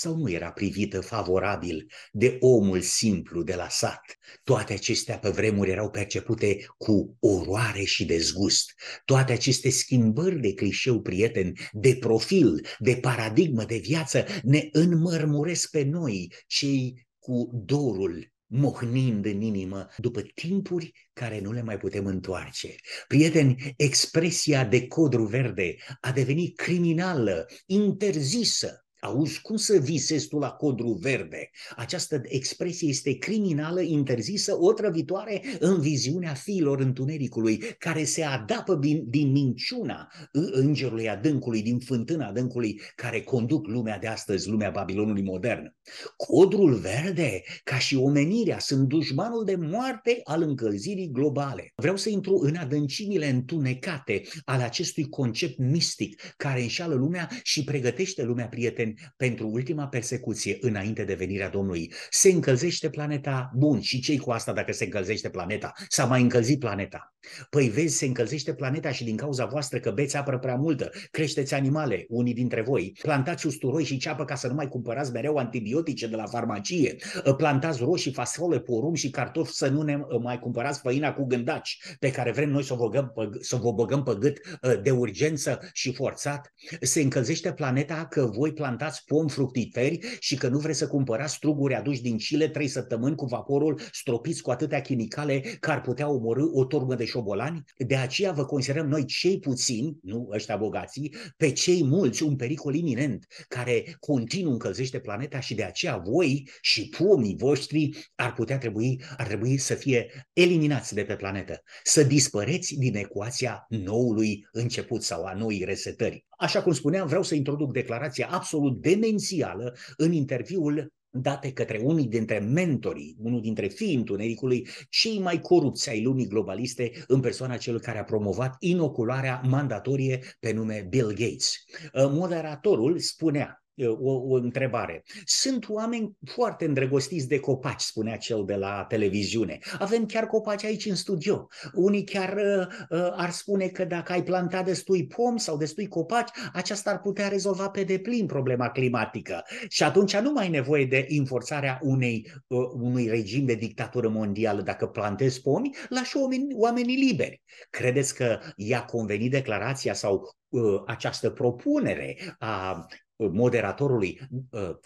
[0.00, 4.00] sau nu era privită favorabil de omul simplu de la sat.
[4.44, 8.72] Toate acestea pe vremuri erau percepute cu oroare și dezgust.
[9.04, 15.82] Toate aceste schimbări de clișeu prieten, de profil, de paradigmă de viață, ne înmărmuresc pe
[15.82, 22.74] noi, cei cu dorul mohnind în inimă după timpuri care nu le mai putem întoarce.
[23.08, 30.50] Prieteni, expresia de codru verde a devenit criminală, interzisă, Auzi, cum să visezi tu la
[30.50, 31.50] codru verde?
[31.76, 39.30] Această expresie este criminală, interzisă, otrăvitoare în viziunea fiilor întunericului, care se adapă din, din
[39.30, 45.74] minciuna îngerului adâncului, din fântâna adâncului, care conduc lumea de astăzi, lumea Babilonului modern.
[46.16, 51.72] Codrul verde, ca și omenirea, sunt dușmanul de moarte al încălzirii globale.
[51.74, 58.22] Vreau să intru în adâncimile întunecate ale acestui concept mistic care înșală lumea și pregătește
[58.22, 61.92] lumea prieten prieteni, pentru ultima persecuție înainte de venirea Domnului.
[62.10, 65.72] Se încălzește planeta, bun, și cei cu asta dacă se încălzește planeta?
[65.88, 67.14] S-a mai încălzit planeta.
[67.50, 71.54] Păi vezi, se încălzește planeta și din cauza voastră că beți apă prea multă, creșteți
[71.54, 76.06] animale, unii dintre voi, plantați usturoi și ceapă ca să nu mai cumpărați mereu antibiotice
[76.06, 76.96] de la farmacie,
[77.36, 82.10] plantați roșii, fasole, porumb și cartofi să nu ne mai cumpărați făina cu gândaci pe
[82.10, 84.40] care vrem noi să o, băgăm, să vă băgăm pe gât
[84.82, 86.52] de urgență și forțat.
[86.80, 91.34] Se încălzește planeta că voi plantați plantați pom fructiferi și că nu vreți să cumpărați
[91.34, 96.10] struguri aduși din Chile trei săptămâni cu vaporul stropiți cu atâtea chimicale care ar putea
[96.10, 97.62] omorâ o turmă de șobolani?
[97.76, 102.74] De aceea vă considerăm noi cei puțini, nu ăștia bogații, pe cei mulți un pericol
[102.74, 109.02] iminent care continuu încălzește planeta și de aceea voi și pomii voștri ar putea trebui,
[109.16, 115.24] ar trebui să fie eliminați de pe planetă, să dispăreți din ecuația noului început sau
[115.24, 116.28] a noii resetări.
[116.40, 122.38] Așa cum spuneam, vreau să introduc declarația absolut demențială în interviul date către unii dintre
[122.38, 127.98] mentorii, unul dintre fiii întunericului, cei mai corupți ai lumii globaliste, în persoana celui care
[127.98, 131.54] a promovat inocularea mandatorie pe nume Bill Gates.
[131.92, 135.02] Moderatorul spunea, o, o întrebare.
[135.24, 139.58] Sunt oameni foarte îndrăgostiți de copaci, spunea cel de la televiziune.
[139.78, 141.48] Avem chiar copaci aici în studio.
[141.74, 146.30] Unii chiar uh, uh, ar spune că dacă ai plantat destui pom sau destui copaci,
[146.52, 149.42] aceasta ar putea rezolva pe deplin problema climatică.
[149.68, 154.62] Și atunci nu mai ai nevoie de înforțarea unei, uh, unui regim de dictatură mondială.
[154.62, 157.42] Dacă plantezi pomi, lași oameni, oamenii liberi.
[157.70, 162.86] Credeți că i-a convenit declarația sau uh, această propunere a
[163.28, 164.76] moderatorului uh,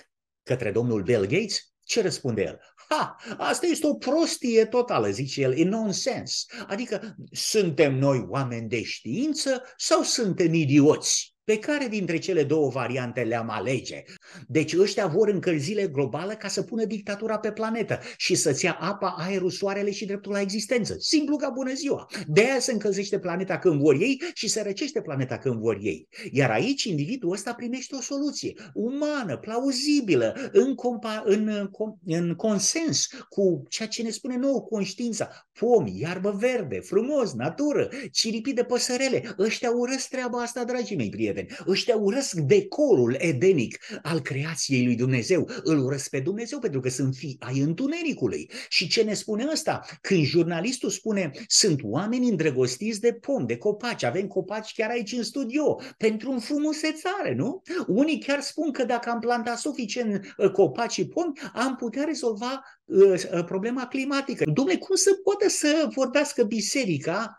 [0.43, 2.61] către domnul Bill Gates, ce răspunde el?
[2.89, 6.47] Ha, asta este o prostie totală, zice el, e nonsens.
[6.67, 11.34] Adică, suntem noi oameni de știință sau suntem idioți?
[11.45, 14.03] Pe care dintre cele două variante le-am alege?
[14.49, 19.15] Deci ăștia vor încălzire globală ca să pună dictatura pe planetă și să-ți ia apa,
[19.19, 20.97] aerul, soarele și dreptul la existență.
[20.99, 22.07] Simplu ca bună ziua.
[22.27, 26.09] De aia se încălzește planeta când vor ei și se răcește planeta când vor ei.
[26.31, 31.69] Iar aici individul ăsta primește o soluție umană, plauzibilă, în, compa- în,
[32.07, 35.49] în consens cu ceea ce ne spune nouă conștiința.
[35.53, 39.35] Pomi, iarbă verde, frumos, natură, ciripit de păsărele.
[39.39, 41.71] Ăștia urăsc treaba asta, dragii mei prieteni prieteni.
[41.71, 45.49] Ăștia urăsc decorul edenic al creației lui Dumnezeu.
[45.63, 48.51] Îl urăsc pe Dumnezeu pentru că sunt fii ai întunericului.
[48.69, 49.81] Și ce ne spune ăsta?
[50.01, 55.23] Când jurnalistul spune sunt oameni îndrăgostiți de pom, de copaci, avem copaci chiar aici în
[55.23, 57.63] studio, pentru un frumusețare, nu?
[57.87, 62.65] Unii chiar spun că dacă am plantat suficient uh, copaci și pomi, am putea rezolva
[62.85, 64.45] uh, uh, problema climatică.
[64.53, 67.37] Domnule, cum să poate să vorbească biserica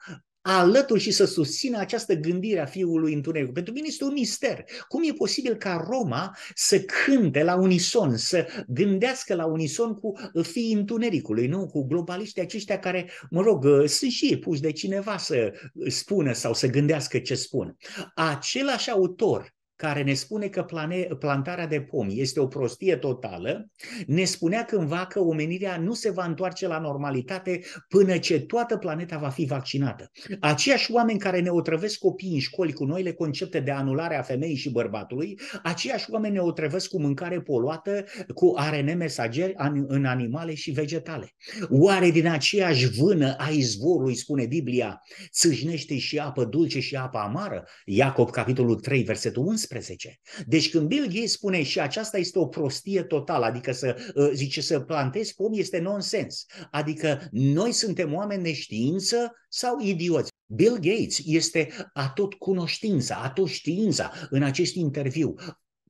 [0.48, 3.52] alături și să susțină această gândire a Fiului Întuneric.
[3.52, 4.64] Pentru mine este un mister.
[4.88, 10.74] Cum e posibil ca Roma să cânte la unison, să gândească la unison cu fiii
[10.74, 11.68] Întunericului, nu?
[11.68, 15.54] cu globaliștii aceștia care, mă rog, sunt și ei puși de cineva să
[15.88, 17.78] spună sau să gândească ce spun.
[18.16, 23.70] Același autor care ne spune că plane, plantarea de pomi este o prostie totală,
[24.08, 29.18] ne spunea cândva că omenirea nu se va întoarce la normalitate până ce toată planeta
[29.18, 30.12] va fi vaccinată.
[30.40, 34.56] Aceiași oameni care ne otrăvesc copiii în școli cu noile concepte de anulare a femeii
[34.56, 39.54] și bărbatului, aceiași oameni ne otrăvesc cu mâncare poluată, cu ARN mesageri
[39.88, 41.34] în animale și vegetale.
[41.70, 47.68] Oare din aceeași vână a izvorului, spune Biblia, țâșnește și apă dulce și apă amară?
[47.86, 49.65] Iacob, capitolul 3, versetul 11.
[49.66, 50.20] 11.
[50.46, 54.62] Deci când Bill Gates spune și aceasta este o prostie totală, adică să uh, zice
[54.62, 56.46] să plantezi pomi este nonsens.
[56.72, 60.30] Adică noi suntem oameni de știință sau idioți.
[60.46, 65.36] Bill Gates este atot cunoștința, atot știința în acest interviu.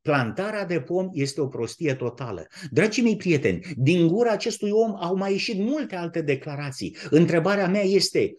[0.01, 2.47] Plantarea de pom este o prostie totală.
[2.71, 6.95] Dragii mei prieteni, din gura acestui om au mai ieșit multe alte declarații.
[7.09, 8.35] Întrebarea mea este,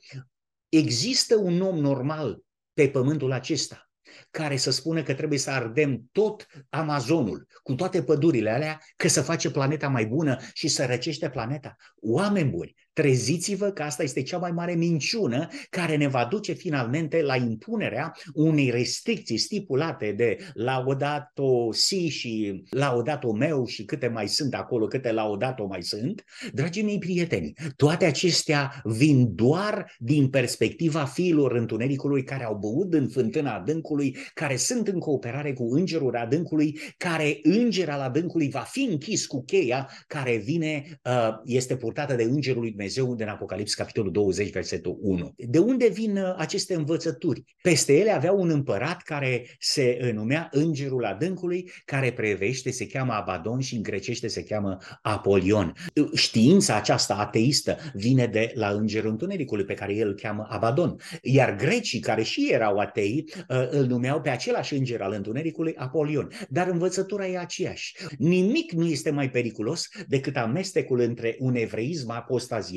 [0.69, 2.41] există un om normal
[2.73, 3.86] pe pământul acesta?
[4.31, 9.23] Care să spună că trebuie să ardem tot Amazonul, cu toate pădurile alea, că să
[9.23, 11.77] face planeta mai bună și să răcește planeta.
[12.01, 17.23] Oameni buni, treziți-vă că asta este cea mai mare minciună care ne va duce finalmente
[17.23, 24.55] la impunerea unei restricții stipulate de Laudato Si și Laudato Meu și câte mai sunt
[24.55, 26.25] acolo, câte Laudato mai sunt.
[26.53, 33.09] Dragii mei prieteni, toate acestea vin doar din perspectiva fiilor întunericului care au băut în
[33.09, 38.83] fântâna adâncului, care sunt în cooperare cu îngerul adâncului, care înger al adâncului va fi
[38.91, 44.13] închis cu cheia care vine, uh, este purtată de îngerul lui Dumnezeu din Apocalips, capitolul
[44.13, 45.35] 20, versetul 1.
[45.37, 47.45] De unde vin uh, aceste învățături?
[47.63, 53.13] Peste ele avea un împărat care se uh, numea Îngerul Adâncului, care prevește, se cheamă
[53.13, 55.73] Abadon și în grecește se cheamă Apolion.
[56.15, 60.97] Știința aceasta ateistă vine de la Îngerul Întunericului, pe care el îl cheamă Abadon.
[61.23, 66.29] Iar grecii, care și erau atei, uh, îl numeau pe același înger al Întunericului Apolion.
[66.49, 67.97] Dar învățătura e aceeași.
[68.19, 72.76] Nimic nu este mai periculos decât amestecul între un evreism apostaziat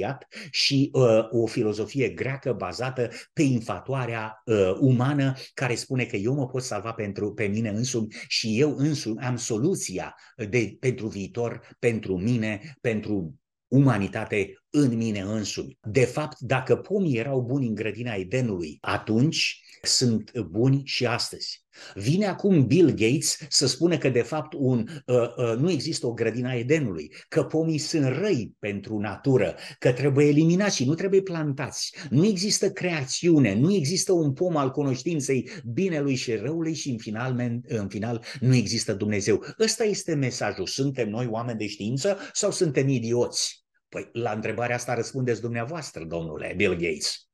[0.51, 6.47] și uh, o filozofie greacă bazată pe infatuarea uh, umană care spune că eu mă
[6.47, 10.15] pot salva pentru, pe mine însumi și eu însumi am soluția
[10.49, 13.33] de, pentru viitor, pentru mine, pentru
[13.67, 15.77] umanitate în mine însumi.
[15.81, 21.63] De fapt, dacă pomii erau buni în grădina Edenului, atunci sunt buni și astăzi.
[21.93, 26.13] Vine acum Bill Gates să spună că de fapt un, uh, uh, nu există o
[26.13, 31.95] grădina Edenului, că pomii sunt răi pentru natură, că trebuie eliminați și nu trebuie plantați.
[32.09, 37.61] Nu există creațiune, nu există un pom al cunoștinței binelui și răului și în final,
[37.67, 39.43] în final nu există Dumnezeu.
[39.59, 40.67] Ăsta este mesajul.
[40.67, 43.63] Suntem noi oameni de știință sau suntem idioți?
[43.89, 47.28] Păi la întrebarea asta răspundeți dumneavoastră, domnule Bill Gates.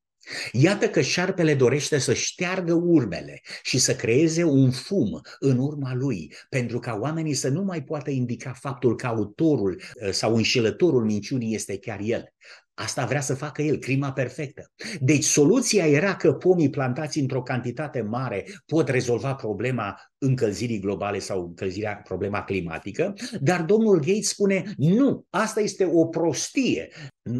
[0.52, 6.34] Iată că șarpele dorește să șteargă urmele și să creeze un fum în urma lui,
[6.50, 11.56] pentru ca oamenii să nu mai poată indica faptul că autorul uh, sau înșelătorul minciunii
[11.56, 12.34] este chiar el.
[12.74, 14.72] Asta vrea să facă el, crima perfectă.
[15.00, 21.42] Deci soluția era că pomii plantați într-o cantitate mare pot rezolva problema încălzirii globale sau
[21.42, 26.90] încălzirea, problema climatică, dar domnul Gates spune nu, asta este o prostie.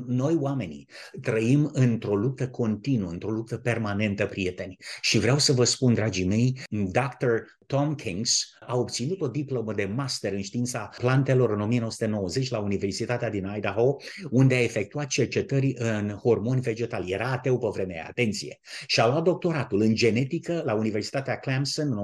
[0.08, 0.88] Noi oamenii
[1.22, 4.76] trăim într-o luptă continuă, într-o luptă permanentă, prieteni.
[5.02, 7.34] Și vreau să vă spun, dragii mei, Dr.
[7.66, 13.30] Tom Kings a obținut o diplomă de master în știința plantelor în 1990 la Universitatea
[13.30, 13.96] din Idaho,
[14.30, 17.12] unde a efectuat efectuat cercetări în hormoni vegetali.
[17.12, 18.60] Era ateu pe vremea atenție.
[18.88, 21.98] Și a luat doctoratul în genetică la Universitatea Clemson în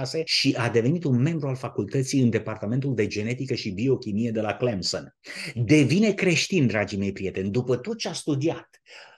[0.00, 4.40] 1996 și a devenit un membru al facultății în departamentul de genetică și biochimie de
[4.40, 5.14] la Clemson.
[5.54, 8.68] Devine creștin, dragii mei prieteni, după tot ce a studiat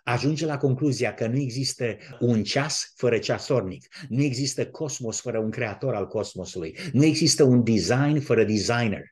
[0.04, 5.50] ajunge la concluzia că nu există un ceas fără ceasornic, nu există cosmos fără un
[5.50, 9.11] creator al cosmosului, nu există un design fără designer.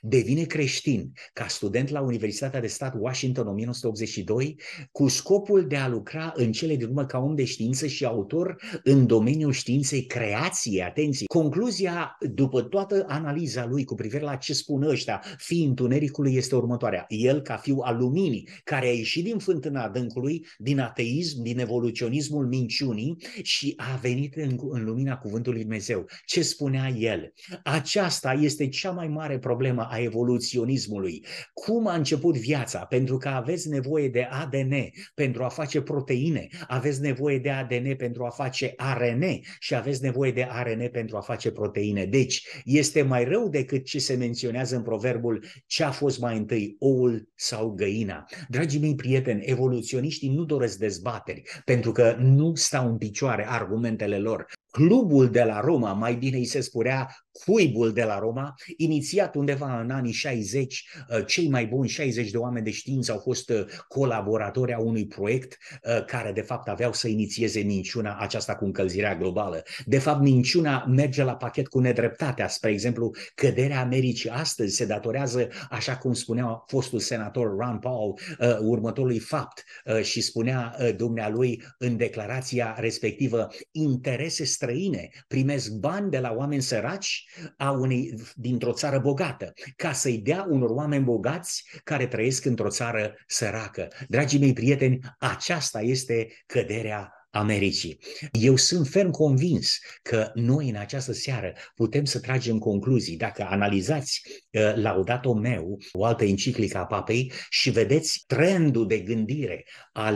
[0.00, 4.60] Devine creștin ca student la Universitatea de Stat Washington 1982
[4.92, 8.62] cu scopul de a lucra în cele din urmă ca om de știință și autor
[8.82, 10.82] în domeniul științei creației.
[10.82, 11.26] Atenție!
[11.26, 17.04] Concluzia, după toată analiza lui cu privire la ce spun ăștia, fii întunericului, este următoarea.
[17.08, 22.46] El, ca fiu al luminii, care a ieșit din fântâna adâncului, din ateism, din evoluționismul
[22.46, 26.06] minciunii și a venit în, în lumina cuvântului Dumnezeu.
[26.24, 27.32] Ce spunea el?
[27.62, 31.24] Aceasta este cea mai mare problemă problemă a evoluționismului.
[31.52, 32.78] Cum a început viața?
[32.78, 34.74] Pentru că aveți nevoie de ADN
[35.14, 39.24] pentru a face proteine, aveți nevoie de ADN pentru a face ARN
[39.58, 42.04] și aveți nevoie de ARN pentru a face proteine.
[42.04, 46.76] Deci, este mai rău decât ce se menționează în proverbul ce a fost mai întâi,
[46.78, 48.24] oul sau găina.
[48.48, 54.46] Dragii mei prieteni, evoluționiștii nu doresc dezbateri pentru că nu stau în picioare argumentele lor
[54.76, 57.08] clubul de la Roma, mai bine îi se spunea
[57.44, 62.36] cuibul de la Roma, inițiat undeva în anii 60, uh, cei mai buni 60 de
[62.36, 66.92] oameni de știință au fost uh, colaboratori a unui proiect uh, care de fapt aveau
[66.92, 69.62] să inițieze minciuna aceasta cu încălzirea globală.
[69.84, 72.48] De fapt, minciuna merge la pachet cu nedreptatea.
[72.48, 78.18] Spre exemplu, căderea Americii astăzi se datorează, așa cum spunea fostul senator Ron Paul,
[78.60, 79.64] următorului fapt
[80.02, 87.70] și spunea dumnealui în declarația respectivă, interese străine primesc bani de la oameni săraci a
[87.70, 93.88] unei, dintr-o țară bogată, ca să-i dea unor oameni bogați care trăiesc într-o țară săracă.
[94.08, 97.98] Dragii mei prieteni, aceasta este căderea Americii.
[98.32, 103.16] Eu sunt ferm convins că noi în această seară putem să tragem concluzii.
[103.16, 109.64] Dacă analizați uh, Laudato meu, o altă enciclică a papei, și vedeți trendul de gândire
[109.92, 110.14] al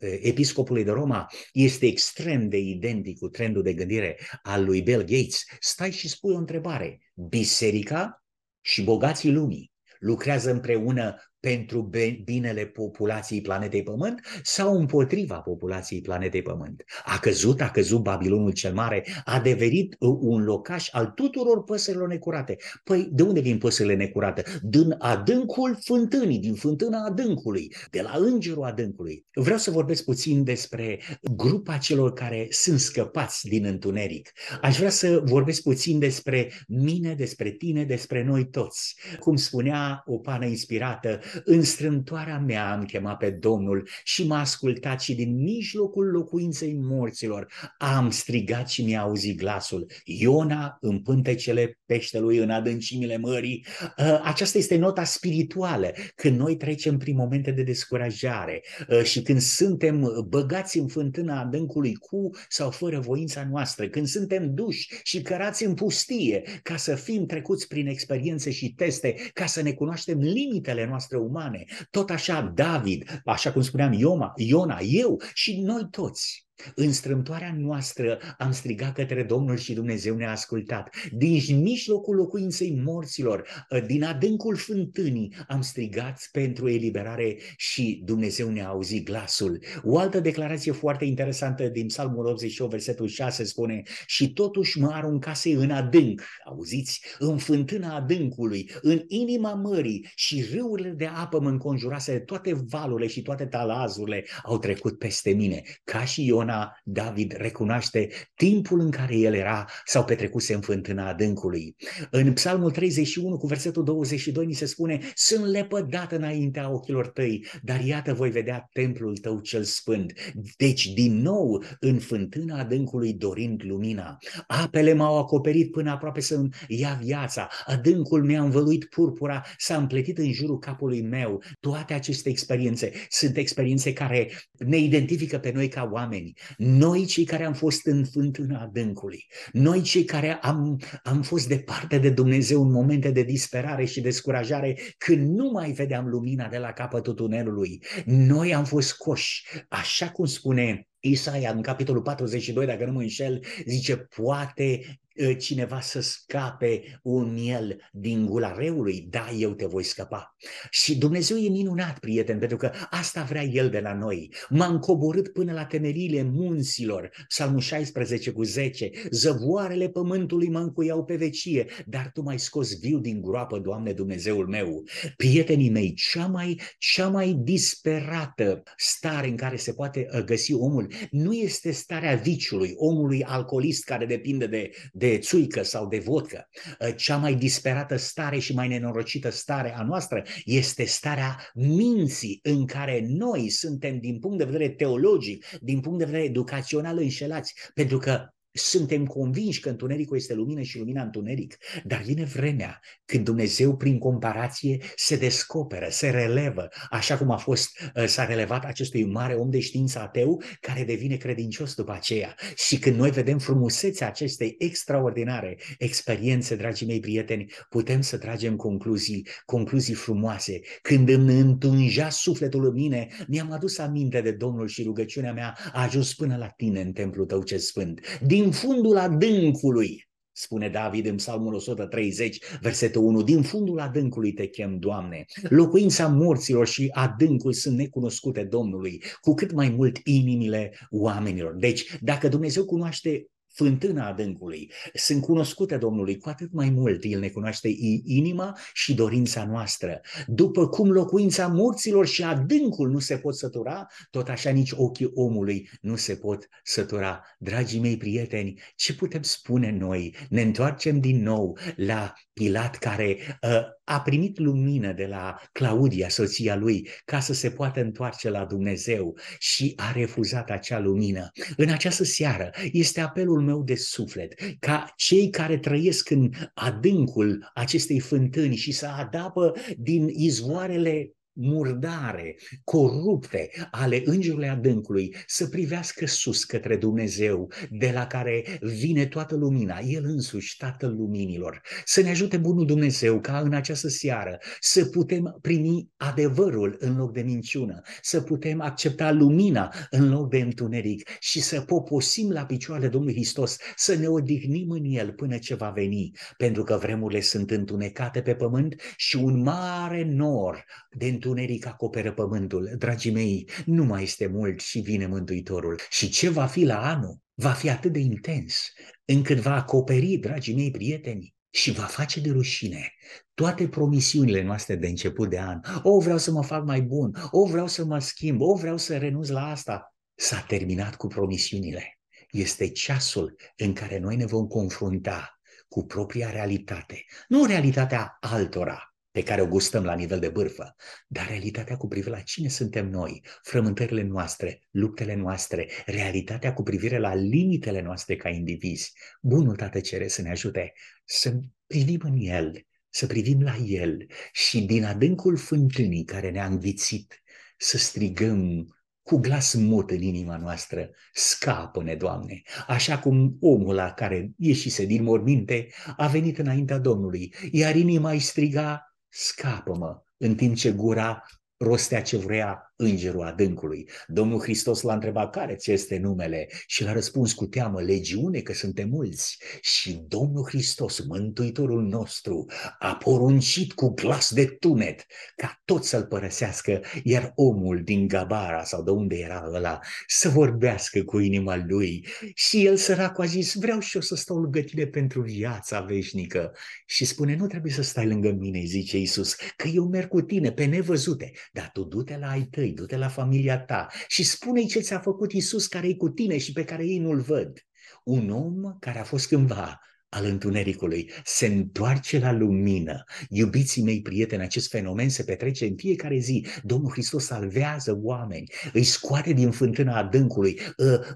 [0.00, 5.04] uh, episcopului de Roma, este extrem de identic cu trendul de gândire al lui Bill
[5.04, 5.44] Gates.
[5.60, 7.00] Stai și spui o întrebare.
[7.14, 8.22] Biserica
[8.60, 11.90] și bogații lumii lucrează împreună pentru
[12.24, 16.84] binele populației planetei Pământ sau împotriva populației planetei Pământ.
[17.04, 22.08] A căzut, a căzut Babilonul cel Mare, a devenit uh, un locaș al tuturor păsărilor
[22.08, 22.56] necurate.
[22.84, 24.44] Păi de unde vin păsările necurate?
[24.62, 29.26] Din adâncul fântânii, din fântâna adâncului, de la îngerul adâncului.
[29.32, 31.00] Vreau să vorbesc puțin despre
[31.36, 34.32] grupa celor care sunt scăpați din întuneric.
[34.62, 38.96] Aș vrea să vorbesc puțin despre mine, despre tine, despre noi toți.
[39.18, 45.00] Cum spunea o pană inspirată, în strântoarea mea am chemat pe Domnul și m-a ascultat
[45.00, 49.86] și din mijlocul locuinței morților am strigat și mi-a auzit glasul.
[50.04, 53.66] Iona în pântecele peștelui, în adâncimile mării.
[53.98, 59.40] Ă, aceasta este nota spirituală când noi trecem prin momente de descurajare ă, și când
[59.40, 65.64] suntem băgați în fântâna adâncului cu sau fără voința noastră, când suntem duși și cărați
[65.64, 70.86] în pustie ca să fim trecuți prin experiențe și teste, ca să ne cunoaștem limitele
[70.86, 71.64] noastre umane.
[71.90, 76.47] Tot așa David, așa cum spuneam Ioma, Iona, eu și noi toți.
[76.74, 80.96] În strâmtoarea noastră am strigat către Domnul și Dumnezeu ne-a ascultat.
[81.12, 89.04] Din mijlocul locuinței morților, din adâncul fântânii, am strigat pentru eliberare și Dumnezeu ne-a auzit
[89.04, 89.62] glasul.
[89.82, 95.54] O altă declarație foarte interesantă din Psalmul 88, versetul 6 spune Și totuși mă aruncase
[95.56, 102.18] în adânc, auziți, în fântâna adâncului, în inima mării și râurile de apă mă înconjurase,
[102.18, 108.08] toate valurile și toate talazurile au trecut peste mine, ca și Ion Iona, David recunoaște
[108.34, 111.76] timpul în care el era sau petrecuse în fântâna adâncului.
[112.10, 117.80] În Psalmul 31 cu versetul 22 ni se spune Sunt lepădat înaintea ochilor tăi, dar
[117.80, 120.12] iată voi vedea templul tău cel sfânt.
[120.56, 124.16] Deci din nou în fântâna adâncului dorind lumina.
[124.46, 127.48] Apele m-au acoperit până aproape să-mi ia viața.
[127.66, 131.42] Adâncul mi-a învăluit purpura, s-a împletit în jurul capului meu.
[131.60, 136.32] Toate aceste experiențe sunt experiențe care ne identifică pe noi ca oameni.
[136.56, 141.98] Noi cei care am fost în fântâna adâncului, noi cei care am, am fost departe
[141.98, 146.72] de Dumnezeu în momente de disperare și descurajare, când nu mai vedeam lumina de la
[146.72, 152.92] capătul tunelului, noi am fost coși, așa cum spune Isaia în capitolul 42, dacă nu
[152.92, 155.07] mă înșel, zice, poate ă,
[155.38, 159.06] cineva să scape un miel din gula reului?
[159.10, 160.36] Da, eu te voi scăpa.
[160.70, 164.32] Și Dumnezeu e minunat, prieten, pentru că asta vrea El de la noi.
[164.48, 171.16] M-am coborât până la temeriile munților, Psalmul 16 cu 10, zăvoarele pământului mă încuiau pe
[171.16, 174.84] vecie, dar Tu m-ai scos viu din groapă, Doamne Dumnezeul meu.
[175.16, 180.92] Prietenii mei, cea mai, cea mai disperată stare în care se poate ă, găsi omul
[181.10, 186.48] nu este starea viciului, omului alcoolist care depinde de, de țuică sau de vodcă.
[186.80, 192.66] Ă, cea mai disperată stare și mai nenorocită stare a noastră este starea minții în
[192.66, 197.98] care noi suntem din punct de vedere teologic, din punct de vedere educațional înșelați, pentru
[197.98, 203.76] că suntem convinși că întunericul este lumină și lumina întuneric, dar vine vremea când Dumnezeu,
[203.76, 209.34] prin comparație, se descoperă, se relevă, așa cum a fost, uh, s-a relevat acestui mare
[209.34, 212.34] om de știință ateu, care devine credincios după aceea.
[212.56, 219.26] Și când noi vedem frumusețea acestei extraordinare experiențe, dragii mei prieteni, putem să tragem concluzii,
[219.44, 220.60] concluzii frumoase.
[220.82, 225.82] Când îmi întunja sufletul în mine, mi-am adus aminte de Domnul și rugăciunea mea a
[225.82, 228.00] ajuns până la tine în templul tău ce sfânt.
[228.20, 234.46] Din din fundul adâncului, spune David în Psalmul 130, versetul 1, din fundul adâncului te
[234.46, 235.24] chem, Doamne.
[235.48, 241.54] Locuința morților și adâncul sunt necunoscute Domnului, cu cât mai mult inimile oamenilor.
[241.54, 243.26] Deci, dacă Dumnezeu cunoaște
[243.58, 247.68] fântâna adâncului, sunt cunoscute Domnului, cu atât mai mult El ne cunoaște
[248.04, 250.00] inima și dorința noastră.
[250.26, 255.70] După cum locuința morților și adâncul nu se pot sătura, tot așa nici ochii omului
[255.80, 257.24] nu se pot sătura.
[257.38, 260.14] Dragii mei prieteni, ce putem spune noi?
[260.28, 266.56] Ne întoarcem din nou la Pilat care uh, a primit lumină de la Claudia, soția
[266.56, 271.30] lui, ca să se poată întoarce la Dumnezeu și a refuzat acea lumină.
[271.56, 278.00] În această seară este apelul meu de suflet ca cei care trăiesc în adâncul acestei
[278.00, 286.76] fântâni și să adapă din izvoarele murdare, corupte ale îngerului adâncului să privească sus către
[286.76, 291.60] Dumnezeu, de la care vine toată lumina, El însuși, Tatăl Luminilor.
[291.84, 297.12] Să ne ajute Bunul Dumnezeu ca în această seară să putem primi adevărul în loc
[297.12, 302.88] de minciună, să putem accepta lumina în loc de întuneric și să poposim la picioarele
[302.88, 307.50] Domnului Hristos, să ne odihnim în El până ce va veni, pentru că vremurile sunt
[307.50, 312.74] întunecate pe pământ și un mare nor de întuneric întuneric acoperă pământul.
[312.78, 315.80] Dragii mei, nu mai este mult și vine Mântuitorul.
[315.90, 317.18] Și ce va fi la anul?
[317.34, 318.72] Va fi atât de intens,
[319.04, 322.92] încât va acoperi, dragii mei prieteni, și va face de rușine
[323.34, 325.60] toate promisiunile noastre de început de an.
[325.82, 328.96] O, vreau să mă fac mai bun, o, vreau să mă schimb, o, vreau să
[328.96, 329.94] renunț la asta.
[330.14, 331.98] S-a terminat cu promisiunile.
[332.30, 338.87] Este ceasul în care noi ne vom confrunta cu propria realitate, nu realitatea altora,
[339.18, 340.74] pe care o gustăm la nivel de bârfă,
[341.08, 346.98] dar realitatea cu privire la cine suntem noi, frământările noastre, luptele noastre, realitatea cu privire
[346.98, 348.92] la limitele noastre ca indivizi.
[349.20, 350.72] Bunul Tată cere să ne ajute
[351.04, 357.22] să privim în El, să privim la El și din adâncul fântânii care ne-a învițit
[357.56, 358.66] să strigăm
[359.02, 365.02] cu glas mut în inima noastră, scapă-ne, Doamne, așa cum omul la care ieșise din
[365.02, 371.22] morminte a venit înaintea Domnului, iar inima îi striga, scapă-mă, în timp ce gura
[371.56, 373.88] rostea ce vrea îngerul adâncului.
[374.06, 378.52] Domnul Hristos l-a întrebat care ți este numele și l-a răspuns cu teamă, legiune că
[378.52, 379.38] suntem mulți.
[379.60, 382.46] Și Domnul Hristos, Mântuitorul nostru,
[382.78, 385.06] a poruncit cu glas de tunet
[385.36, 391.02] ca tot să-l părăsească, iar omul din Gabara sau de unde era ăla să vorbească
[391.02, 392.06] cu inima lui.
[392.34, 396.52] Și el săracul a zis, vreau și eu să stau lângă tine pentru viața veșnică.
[396.86, 400.52] Și spune, nu trebuie să stai lângă mine, zice Isus, că eu merg cu tine
[400.52, 404.80] pe nevăzute, dar tu du-te la ai tăi, du-te la familia ta și spune-i ce
[404.80, 407.66] ți-a făcut Isus care e cu tine și pe care ei nu-l văd.
[408.04, 413.04] Un om care a fost cândva al întunericului se întoarce la lumină.
[413.28, 416.46] Iubiții mei prieteni, acest fenomen se petrece în fiecare zi.
[416.62, 420.60] Domnul Hristos salvează oameni, îi scoate din fântâna adâncului,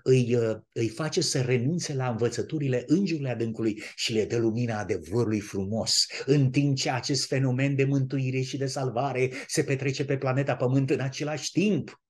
[0.03, 0.39] îi,
[0.73, 6.07] îi face să renunțe la învățăturile îngerului adâncului și le dă lumina adevărului frumos.
[6.27, 10.91] În timp ce acest fenomen de mântuire și de salvare se petrece pe planeta Pământ
[10.91, 12.01] în același timp,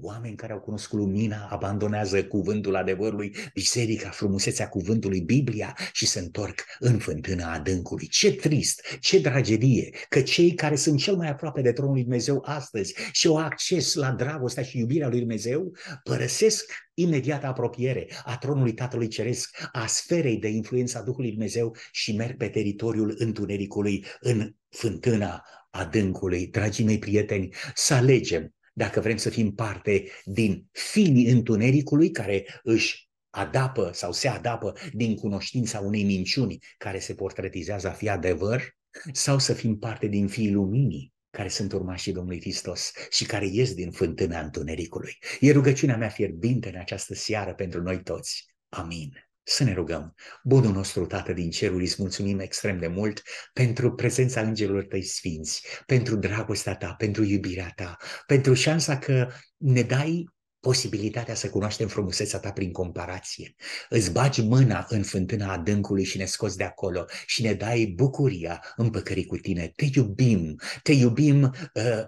[0.00, 6.64] Oameni care au cunoscut lumina abandonează cuvântul adevărului, biserica, frumusețea cuvântului, Biblia și se întorc
[6.78, 8.06] în fântâna adâncului.
[8.06, 12.42] Ce trist, ce tragedie că cei care sunt cel mai aproape de tronul lui Dumnezeu
[12.44, 18.72] astăzi și au acces la dragostea și iubirea lui Dumnezeu, părăsesc imediat apropiere a tronului
[18.72, 24.54] Tatălui Ceresc, a sferei de influență a Duhului Dumnezeu și merg pe teritoriul întunericului în
[24.68, 26.46] fântâna adâncului.
[26.46, 33.08] Dragii mei prieteni, să alegem dacă vrem să fim parte din fiii întunericului care își
[33.30, 38.76] adapă sau se adapă din cunoștința unei minciuni care se portretizează a fi adevăr,
[39.12, 43.74] sau să fim parte din fiii luminii care sunt urmașii Domnului Hristos și care ies
[43.74, 45.18] din fântâna întunericului.
[45.40, 48.44] E rugăciunea mea fierbinte în această seară pentru noi toți.
[48.68, 49.25] Amin.
[49.48, 50.14] Să ne rugăm.
[50.44, 53.22] Bunul nostru Tată din cerul, îți mulțumim extrem de mult
[53.52, 59.82] pentru prezența îngerilor tăi sfinți, pentru dragostea ta, pentru iubirea ta, pentru șansa că ne
[59.82, 60.24] dai
[60.60, 63.54] posibilitatea să cunoaștem frumusețea ta prin comparație.
[63.88, 68.62] Îți bagi mâna în fântâna adâncului și ne scoți de acolo și ne dai bucuria
[68.76, 69.72] împăcării cu tine.
[69.76, 72.02] Te iubim, te iubim uh,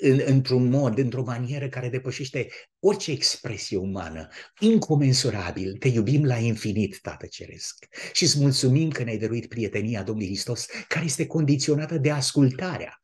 [0.00, 4.28] în, într-un mod, într-o manieră care depășește orice expresie umană,
[4.58, 7.86] incomensurabil, te iubim la infinit, Tată Ceresc.
[8.12, 13.00] Și îți mulțumim că ne-ai dăruit prietenia Domnului Hristos, care este condiționată de ascultarea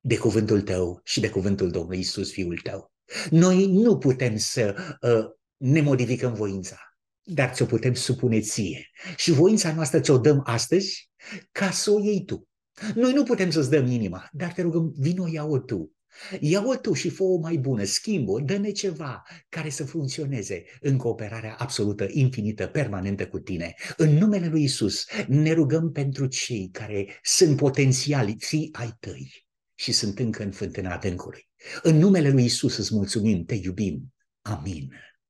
[0.00, 2.92] de cuvântul tău și de cuvântul Domnului Isus, Fiul tău.
[3.30, 5.24] Noi nu putem să uh,
[5.56, 6.76] ne modificăm voința,
[7.22, 8.90] dar ți-o putem supune ție.
[9.16, 11.10] Și voința noastră ți-o dăm astăzi
[11.52, 12.48] ca să o iei tu.
[12.94, 15.92] Noi nu putem să-ți dăm inima, dar te rugăm, vino ia-o tu.
[16.40, 21.54] Ia-o tu și fă o mai bună, schimbă dă-ne ceva care să funcționeze în cooperarea
[21.58, 23.74] absolută, infinită, permanentă cu tine.
[23.96, 29.92] În numele lui Isus ne rugăm pentru cei care sunt potențiali fii ai tăi și
[29.92, 31.48] sunt încă în fântâna adâncului.
[31.82, 34.14] În numele lui Isus îți mulțumim, te iubim.
[34.42, 34.92] Amin.